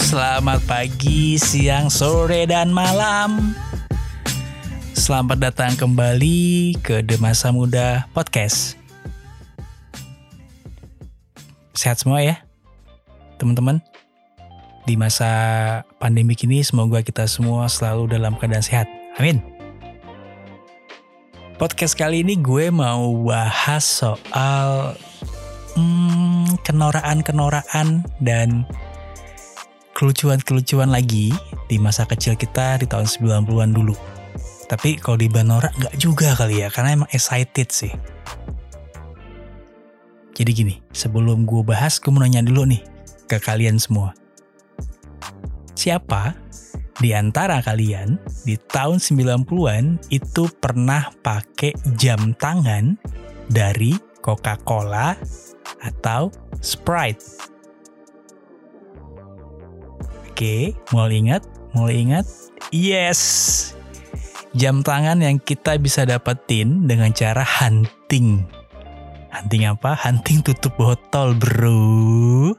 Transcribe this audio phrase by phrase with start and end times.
[0.00, 3.52] selamat pagi, siang, sore, dan malam.
[4.96, 8.80] Selamat datang kembali ke The Masa Muda Podcast.
[11.76, 12.40] Sehat semua ya,
[13.36, 13.84] teman-teman.
[14.88, 15.28] Di masa
[16.00, 18.88] pandemi ini semoga kita semua selalu dalam keadaan sehat.
[19.20, 19.44] Amin.
[21.60, 24.96] Podcast kali ini gue mau bahas soal
[25.76, 28.64] hmm, kenoraan-kenoraan dan
[30.02, 31.30] kelucuan-kelucuan lagi
[31.70, 33.94] di masa kecil kita di tahun 90-an dulu.
[34.66, 37.94] Tapi kalau di Banora nggak juga kali ya, karena emang excited sih.
[40.34, 42.82] Jadi gini, sebelum gue bahas, gue mau nanya dulu nih
[43.30, 44.10] ke kalian semua.
[45.78, 46.34] Siapa
[46.98, 52.98] di antara kalian di tahun 90-an itu pernah pakai jam tangan
[53.46, 55.14] dari Coca-Cola
[55.78, 57.51] atau Sprite?
[60.42, 61.46] Oke, mulai ingat?
[61.70, 62.26] Mulai ingat?
[62.74, 63.20] Yes!
[64.58, 68.42] Jam tangan yang kita bisa dapetin dengan cara hunting.
[69.30, 69.94] Hunting apa?
[69.94, 72.58] Hunting tutup botol, bro.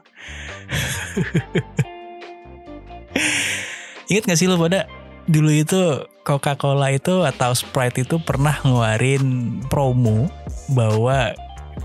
[4.08, 4.88] Ingat gak sih lo pada
[5.28, 10.32] dulu itu Coca-Cola itu atau Sprite itu pernah ngeluarin promo
[10.72, 11.36] bahwa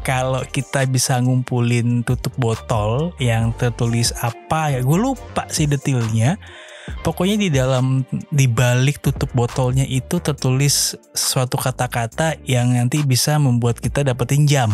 [0.05, 6.37] kalau kita bisa ngumpulin tutup botol yang tertulis apa ya gue lupa sih detailnya.
[7.05, 8.01] Pokoknya di dalam
[8.33, 14.73] di balik tutup botolnya itu tertulis suatu kata-kata yang nanti bisa membuat kita dapetin jam.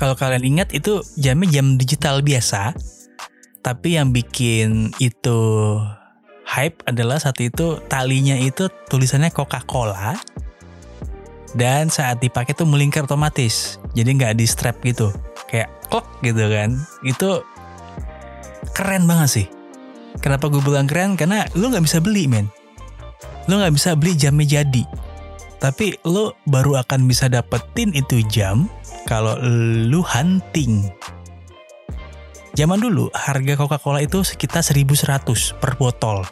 [0.00, 2.72] Kalau kalian ingat itu jamnya jam digital biasa.
[3.60, 5.40] Tapi yang bikin itu
[6.46, 10.14] hype adalah saat itu talinya itu tulisannya Coca-Cola
[11.56, 13.80] dan saat dipakai tuh melingkar otomatis.
[13.96, 15.10] Jadi nggak di strap gitu.
[15.48, 16.76] Kayak klok gitu kan.
[17.02, 17.42] Itu
[18.76, 19.46] keren banget sih.
[20.20, 21.16] Kenapa gue bilang keren?
[21.16, 22.52] Karena lu nggak bisa beli men.
[23.48, 24.84] Lu nggak bisa beli jamnya jadi.
[25.56, 28.68] Tapi lu baru akan bisa dapetin itu jam
[29.08, 29.40] kalau
[29.88, 30.92] lu hunting.
[32.56, 36.24] Zaman dulu harga Coca-Cola itu sekitar 1100 per botol.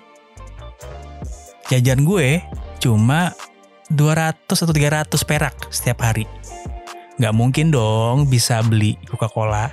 [1.73, 2.45] Jajan gue
[2.81, 3.33] cuma
[3.93, 6.25] 200 atau 300 perak setiap hari.
[7.21, 9.71] Gak mungkin dong bisa beli Coca-Cola,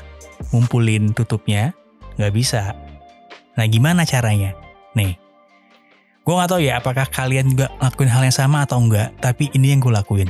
[0.52, 1.72] ngumpulin tutupnya.
[2.20, 2.76] Gak bisa.
[3.56, 4.54] Nah gimana caranya?
[4.94, 5.16] Nih,
[6.22, 9.72] gue gak tahu ya apakah kalian juga ngelakuin hal yang sama atau enggak, tapi ini
[9.74, 10.30] yang gue lakuin.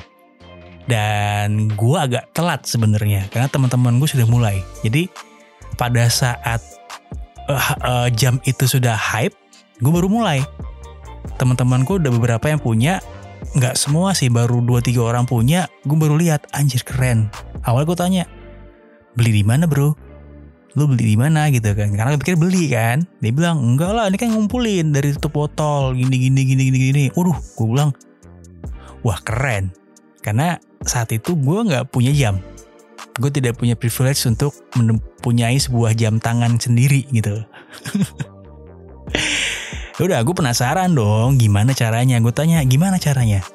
[0.85, 4.61] Dan gue agak telat sebenarnya karena teman-teman gue sudah mulai.
[4.85, 5.09] Jadi
[5.75, 6.61] pada saat
[7.49, 9.35] uh, uh, jam itu sudah hype,
[9.81, 10.45] gue baru mulai.
[11.37, 13.01] Teman-temanku udah beberapa yang punya,
[13.57, 15.67] nggak semua sih, baru 2-3 orang punya.
[15.83, 17.29] Gue baru lihat, anjir keren.
[17.65, 18.23] Awal gue tanya,
[19.17, 19.93] beli di mana bro?
[20.79, 21.91] Lu beli di mana gitu kan?
[21.91, 23.03] Karena gue pikir beli kan.
[23.19, 27.03] Dia bilang, enggak lah, ini kan ngumpulin dari tutup botol, gini gini gini gini gini.
[27.11, 27.91] Waduh, gue bilang,
[29.03, 29.75] wah keren.
[30.23, 32.39] Karena saat itu gue nggak punya jam
[33.19, 37.43] gue tidak punya privilege untuk mempunyai sebuah jam tangan sendiri gitu.
[40.01, 42.17] Udah, gue penasaran dong gimana caranya.
[42.17, 43.45] Gue tanya gimana caranya.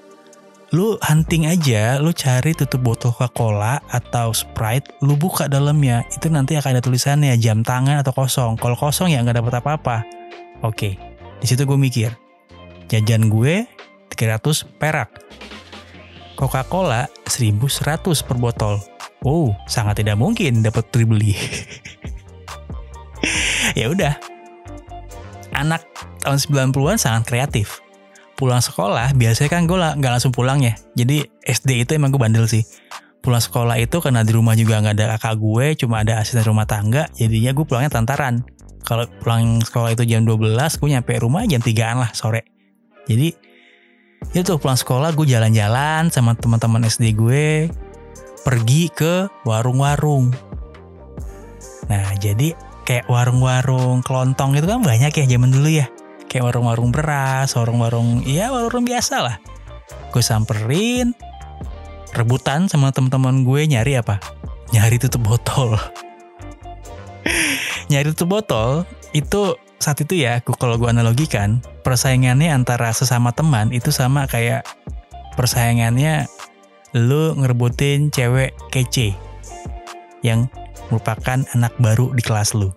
[0.71, 6.07] Lu hunting aja, lu cari tutup botol Coca-Cola atau Sprite, lu buka dalamnya.
[6.11, 8.55] Itu nanti akan ada tulisannya jam tangan atau kosong.
[8.59, 10.07] Kalau kosong ya nggak dapat apa-apa.
[10.63, 10.99] Oke,
[11.43, 12.15] di situ gue mikir.
[12.87, 13.67] Jajan gue
[14.15, 15.11] 300 perak.
[16.39, 18.79] Coca-Cola 1100 per botol
[19.27, 21.35] Oh, sangat tidak mungkin dapat dibeli.
[23.79, 24.36] ya udah.
[25.55, 25.87] Anak
[26.25, 26.39] tahun
[26.73, 27.83] 90-an sangat kreatif.
[28.37, 30.77] Pulang sekolah, biasanya kan gue nggak langsung pulang ya.
[30.93, 32.67] Jadi SD itu emang gue bandel sih.
[33.25, 36.69] Pulang sekolah itu karena di rumah juga nggak ada kakak gue, cuma ada asisten rumah
[36.69, 37.09] tangga.
[37.17, 38.45] Jadinya gue pulangnya tantaran.
[38.87, 42.45] Kalau pulang sekolah itu jam 12, gue nyampe rumah jam 3an lah sore.
[43.09, 43.35] Jadi
[44.37, 47.71] itu pulang sekolah gue jalan-jalan sama teman-teman SD gue
[48.47, 50.31] pergi ke warung-warung.
[51.87, 52.55] Nah, jadi
[52.87, 55.91] kayak warung-warung kelontong itu kan banyak ya zaman dulu ya.
[56.31, 59.37] Kayak warung-warung beras, warung-warung ya warung biasa lah.
[60.15, 61.13] Gue samperin,
[62.15, 64.23] rebutan sama teman-teman gue nyari apa?
[64.71, 65.75] Nyari tutup botol.
[67.91, 73.93] nyari tutup botol itu saat itu ya, kalau gue analogikan, persaingannya antara sesama teman itu
[73.93, 74.65] sama kayak
[75.37, 76.25] persaingannya
[76.97, 79.13] lu ngerebutin cewek kece
[80.25, 80.49] yang
[80.91, 82.71] merupakan anak baru di kelas lu.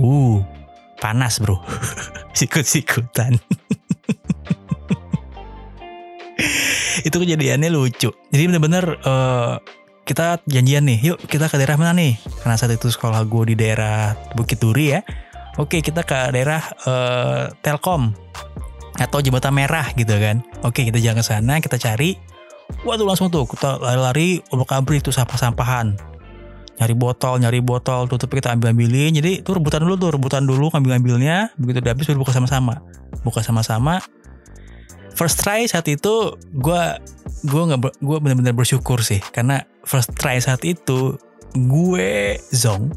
[0.00, 0.42] Uh,
[0.98, 1.60] panas bro.
[2.38, 3.38] Sikut-sikutan.
[7.08, 8.10] itu kejadiannya lucu.
[8.32, 9.60] Jadi bener-bener uh,
[10.04, 12.20] kita janjian nih, yuk kita ke daerah mana nih?
[12.44, 15.00] Karena saat itu sekolah gue di daerah Bukit Duri ya.
[15.54, 18.10] Oke kita ke daerah uh, Telkom
[18.98, 20.42] atau jembatan merah gitu kan.
[20.66, 22.18] Oke kita jalan ke sana kita cari.
[22.82, 26.13] Waduh langsung tuh kita lari-lari obrak abrik tuh sampah-sampahan.
[26.74, 29.14] Nyari botol, nyari botol, tutup kita ambil-ambilin.
[29.14, 31.54] Jadi tuh rebutan dulu tuh, rebutan dulu ngambil-ngambilnya.
[31.54, 32.82] Begitu udah habis baru buka sama-sama.
[33.22, 34.02] Buka sama-sama.
[35.14, 36.82] First try saat itu gue
[37.44, 41.20] gue nggak gue bener-bener bersyukur sih karena first try saat itu
[41.52, 42.88] gue zong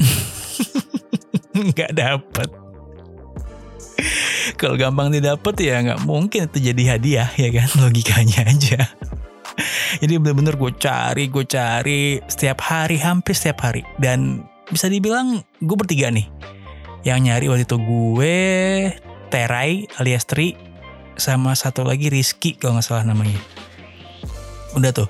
[1.76, 2.48] nggak dapet
[4.56, 8.80] kalau gampang didapet ya nggak mungkin itu jadi hadiah ya kan logikanya aja
[10.02, 13.82] jadi bener-bener gue cari gue cari setiap hari hampir setiap hari.
[13.98, 16.26] Dan bisa dibilang gue bertiga nih
[17.06, 17.76] yang nyari waktu itu.
[17.78, 18.36] Gue
[19.26, 20.54] Terai alias Tri
[21.18, 23.38] sama satu lagi Rizky kalau nggak salah namanya.
[24.78, 25.08] Udah tuh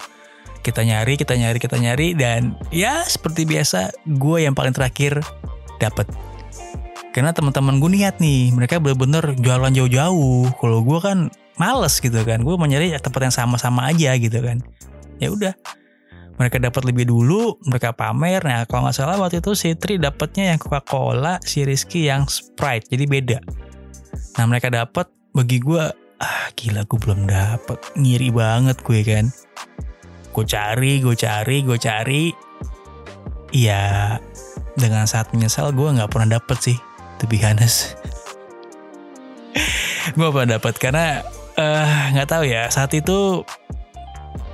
[0.65, 2.17] kita nyari kita nyari kita nyari.
[2.17, 5.21] Dan ya seperti biasa gue yang paling terakhir
[5.79, 6.09] dapet.
[7.13, 10.53] Karena teman-teman gue niat nih mereka bener-bener jualan jauh-jauh.
[10.61, 11.19] Kalau gue kan
[11.57, 12.41] males gitu kan.
[12.41, 14.63] Gue mau nyari tempat yang sama-sama aja gitu kan.
[15.21, 15.55] Ya udah.
[16.37, 18.45] Mereka dapat lebih dulu mereka pamer.
[18.45, 22.29] Nah kalau nggak salah waktu itu si Tri dapatnya yang Coca Cola si Rizky yang
[22.29, 22.93] Sprite.
[22.93, 23.39] Jadi beda.
[24.37, 25.85] Nah mereka dapat bagi gue
[26.21, 27.81] ah gila gue belum dapet.
[27.97, 29.33] Ngiri banget gue kan.
[30.37, 32.25] Gue cari gue cari gue cari.
[33.57, 34.21] Ya
[34.77, 36.77] dengan saat menyesal gue nggak pernah dapet sih
[37.17, 37.41] to be
[40.17, 41.25] gue pernah dapet karena
[41.57, 42.69] nggak uh, tahu ya.
[42.69, 43.43] Saat itu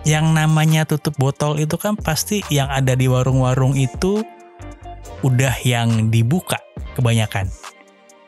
[0.02, 4.26] yang namanya tutup botol itu kan pasti yang ada di warung-warung itu
[5.22, 6.58] udah yang dibuka
[6.98, 7.46] kebanyakan.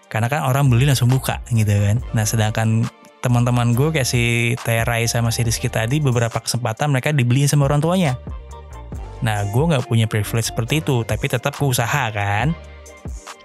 [0.07, 1.99] Karena kan orang beli langsung buka gitu kan.
[2.15, 2.87] Nah sedangkan
[3.19, 7.83] teman-teman gue kayak si Terai sama si Rizky tadi beberapa kesempatan mereka dibeliin sama orang
[7.83, 8.15] tuanya.
[9.27, 12.55] Nah gue nggak punya privilege seperti itu tapi tetap gue usaha kan.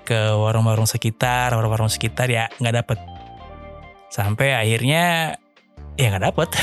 [0.05, 2.97] Ke warung-warung sekitar warung-warung sekitar ya nggak dapet
[4.09, 5.37] sampai akhirnya
[5.95, 6.49] ya nggak dapet.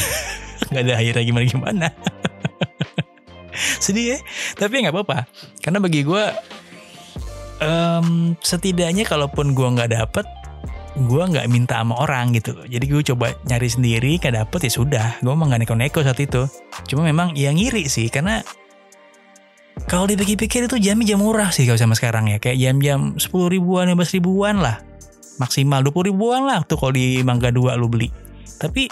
[0.66, 1.86] Nggak ada akhirnya gimana gimana
[3.84, 4.18] sedih ya.
[4.56, 5.28] Tapi nggak apa-apa.
[5.62, 6.24] Karena bagi gue
[7.60, 10.26] um, setidaknya kalaupun gue nggak dapet
[10.96, 12.56] gue nggak minta sama orang gitu.
[12.64, 15.06] Jadi gue coba nyari sendiri nggak dapet ya sudah.
[15.20, 16.48] Gue emang nggak neko-neko saat itu.
[16.88, 18.08] Cuma memang ya ngiri sih.
[18.08, 18.40] Karena
[19.84, 22.40] kalau dipikir-pikir itu jamnya jam murah sih kalau sama sekarang ya.
[22.40, 24.80] Kayak jam-jam 10 ribuan 15 ribuan lah
[25.38, 25.84] maksimal.
[25.84, 28.08] 20 ribuan lah tuh kalau di Mangga 2 lu beli.
[28.56, 28.88] Tapi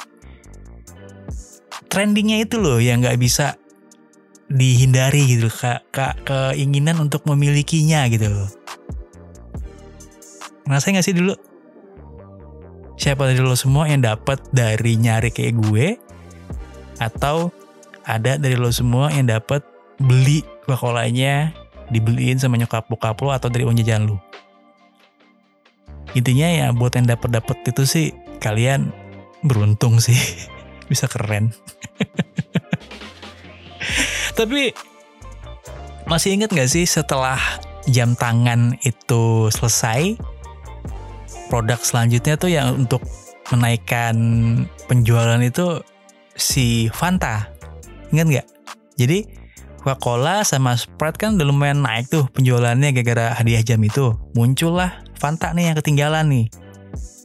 [1.88, 3.56] trendingnya itu loh yang nggak bisa
[4.48, 8.28] dihindari gitu ke, ke keinginan untuk memilikinya gitu.
[8.28, 8.50] Loh
[10.64, 11.36] ngerasain gak sih dulu?
[12.96, 15.86] Siapa dari lo semua yang dapat dari nyari kayak gue?
[17.02, 17.52] Atau
[18.06, 19.60] ada dari lo semua yang dapat
[20.00, 21.52] beli Coca-Colanya
[21.92, 24.23] dibeliin sama nyokap bokap lo atau dari uang jajan lo
[26.14, 28.06] intinya ya buat yang dapat dapat itu sih
[28.38, 28.94] kalian
[29.42, 30.16] beruntung sih.
[30.90, 31.52] Bisa keren.
[34.38, 34.74] Tapi
[36.04, 37.40] masih inget gak sih setelah
[37.88, 40.16] jam tangan itu selesai
[41.48, 43.04] produk selanjutnya tuh yang untuk
[43.52, 44.16] menaikkan
[44.88, 45.80] penjualan itu
[46.34, 47.52] si Fanta.
[48.10, 48.48] Inget gak?
[48.94, 49.26] jadi
[49.84, 55.52] Coca-Cola sama Sprite kan udah lumayan naik tuh penjualannya gara-gara hadiah jam itu muncullah Fanta
[55.52, 56.46] nih yang ketinggalan nih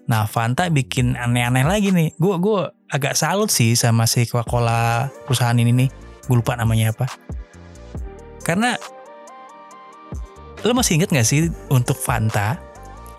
[0.10, 2.18] Nah Fanta bikin aneh-aneh lagi nih.
[2.18, 5.90] Gue gue agak salut sih sama si Coca-Cola perusahaan ini nih.
[6.26, 7.06] Gue lupa namanya apa.
[8.42, 8.74] Karena
[10.66, 12.58] lo masih inget gak sih untuk Fanta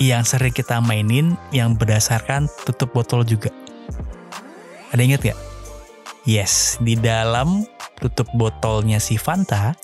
[0.02, 3.54] yang sering kita mainin yang berdasarkan tutup botol juga?
[4.90, 5.38] Ada inget gak?
[6.26, 7.62] Yes, di dalam
[8.00, 9.76] tutup botolnya si Fanta,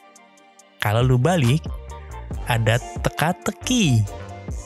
[0.80, 1.62] kalau lu balik,
[2.48, 4.02] ada teka-teki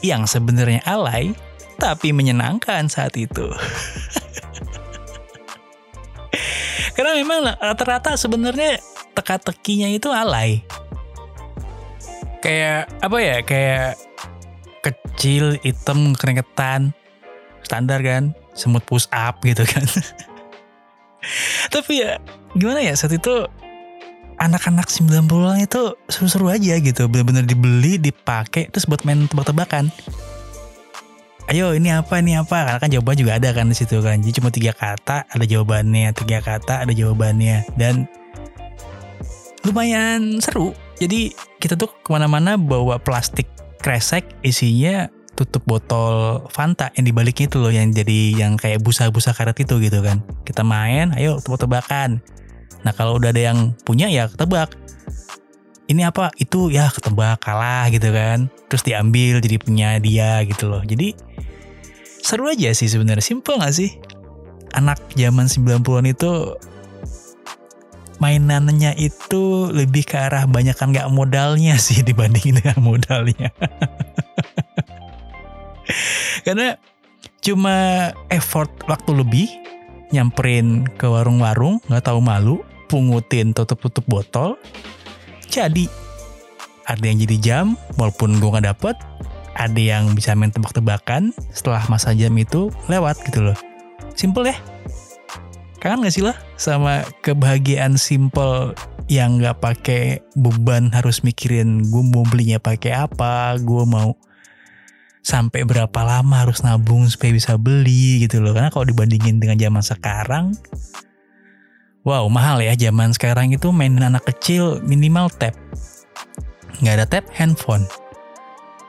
[0.01, 1.35] yang sebenarnya alay
[1.77, 3.49] tapi menyenangkan saat itu.
[6.95, 8.77] Karena memang rata-rata sebenarnya
[9.17, 10.61] teka-tekinya itu alay.
[12.41, 13.37] Kayak apa ya?
[13.41, 13.97] Kayak
[14.85, 16.93] kecil, hitam, keringetan,
[17.65, 19.85] standar kan, semut push up gitu kan.
[21.73, 22.17] Tapi ya
[22.57, 23.47] gimana ya saat itu
[24.41, 27.05] anak-anak 90-an itu seru-seru aja gitu.
[27.05, 29.93] Bener-bener dibeli, dipakai, terus buat main tebak-tebakan.
[31.49, 32.63] Ayo ini apa ini apa?
[32.65, 34.17] Karena kan jawaban juga ada kan di situ kan.
[34.23, 37.69] Jadi cuma tiga kata ada jawabannya tiga kata ada jawabannya.
[37.77, 38.09] Dan
[39.67, 40.73] lumayan seru.
[40.97, 43.49] Jadi kita tuh ke mana-mana bawa plastik
[43.81, 45.09] kresek isinya
[45.41, 49.99] tutup botol Fanta yang dibaliknya itu loh yang jadi yang kayak busa-busa karet itu gitu
[50.05, 50.21] kan.
[50.45, 52.21] Kita main ayo tebak-tebakan
[52.81, 54.73] nah kalau udah ada yang punya ya tebak
[55.91, 56.31] ini apa?
[56.39, 58.47] Itu ya ketebak kalah gitu kan.
[58.71, 60.79] Terus diambil jadi punya dia gitu loh.
[60.87, 61.11] Jadi
[62.23, 63.19] seru aja sih sebenarnya.
[63.19, 63.99] Simple gak sih?
[64.71, 66.55] Anak zaman 90-an itu
[68.23, 73.49] mainannya itu lebih ke arah banyakan gak modalnya sih dibandingin dengan modalnya
[76.41, 76.77] karena
[77.41, 79.47] cuma effort waktu lebih
[80.11, 84.59] nyamperin ke warung-warung nggak tahu malu pungutin tutup-tutup botol
[85.51, 85.87] jadi.
[86.87, 88.95] Ada yang jadi jam walaupun gue nggak dapet
[89.55, 93.57] ada yang bisa main tebak-tebakan setelah masa jam itu lewat gitu loh.
[94.15, 94.57] Simple ya.
[95.81, 98.77] Kangen gak sih lah sama kebahagiaan simple
[99.09, 104.15] yang nggak pakai beban harus mikirin gue mau belinya pakai apa gue mau
[105.21, 109.83] sampai berapa lama harus nabung supaya bisa beli gitu loh karena kalau dibandingin dengan zaman
[109.85, 110.45] sekarang
[112.01, 115.53] Wow mahal ya zaman sekarang itu mainin anak kecil minimal tab.
[116.81, 117.85] Nggak ada tab handphone.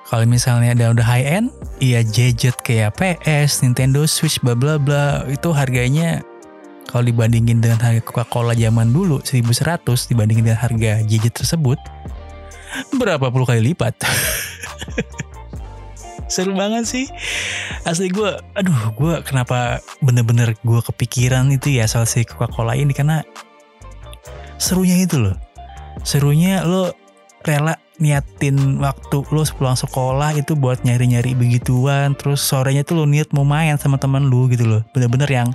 [0.09, 5.29] Kalau misalnya ada udah high end, iya gadget kayak PS, Nintendo Switch, bla bla bla
[5.29, 6.25] itu harganya
[6.89, 11.77] kalau dibandingin dengan harga Coca-Cola zaman dulu 1100 dibandingin dengan harga gadget tersebut
[12.97, 13.93] berapa puluh kali lipat.
[16.33, 17.07] seru banget sih.
[17.85, 22.97] Asli gue aduh gue kenapa bener-bener gue kepikiran itu ya soal si Coca Cola ini
[22.97, 23.21] karena
[24.57, 25.37] serunya itu loh.
[26.09, 26.97] Serunya lo
[27.45, 33.31] rela niatin waktu lo pulang sekolah itu buat nyari-nyari begituan terus sorenya tuh lo niat
[33.37, 34.83] mau main sama teman lu gitu loh.
[34.97, 35.53] Bener-bener yang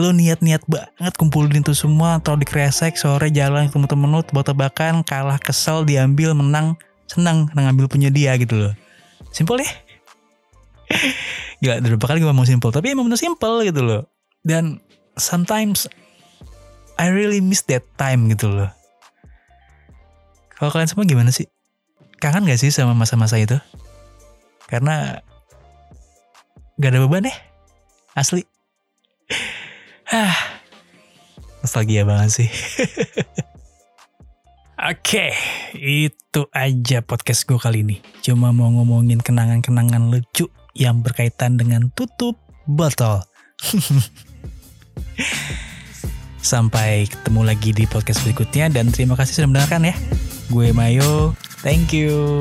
[0.00, 5.04] lo niat-niat banget kumpulin itu semua atau di kresek sore jalan ketemu temen lo tebak-tebakan
[5.04, 6.78] kalah kesel diambil menang
[7.10, 8.72] senang ngambil punya dia gitu loh
[9.30, 9.70] Simple ya.
[11.62, 12.74] Gila, udah berapa kali gue ngomong simple.
[12.74, 14.02] Tapi emang bener simple gitu loh.
[14.42, 14.82] Dan
[15.14, 15.86] sometimes
[17.00, 18.70] I really miss that time gitu loh.
[20.60, 21.48] Kalau kalian semua gimana sih?
[22.20, 23.56] Kangen gak sih sama masa-masa itu?
[24.68, 25.24] Karena
[26.76, 27.34] gak ada beban ya?
[28.12, 28.44] Asli.
[30.12, 30.36] Hah.
[31.64, 32.48] Nostalgia banget sih.
[34.80, 35.36] Oke,
[35.76, 38.00] itu aja podcast gue kali ini.
[38.24, 43.20] Cuma mau ngomongin kenangan-kenangan lucu yang berkaitan dengan tutup botol.
[46.40, 49.94] Sampai ketemu lagi di podcast berikutnya dan terima kasih sudah mendengarkan ya.
[50.48, 52.40] Gue Mayo, thank you.